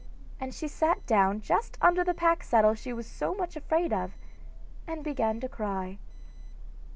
and 0.39 0.51
she 0.51 0.67
sat 0.67 1.05
down 1.05 1.39
just 1.39 1.77
under 1.79 2.03
the 2.03 2.15
pack 2.15 2.41
saddle 2.41 2.73
she 2.73 2.91
was 2.91 3.05
so 3.05 3.35
much 3.35 3.55
afraid 3.55 3.93
of, 3.93 4.17
and 4.87 5.03
began 5.03 5.39
to 5.39 5.47
cry. 5.47 5.99